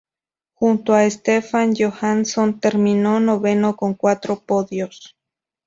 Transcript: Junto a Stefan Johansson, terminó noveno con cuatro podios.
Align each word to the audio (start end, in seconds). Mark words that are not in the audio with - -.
Junto 0.55 0.95
a 0.95 1.07
Stefan 1.07 1.75
Johansson, 1.75 2.59
terminó 2.59 3.19
noveno 3.19 3.75
con 3.75 3.93
cuatro 3.93 4.39
podios. 4.43 5.15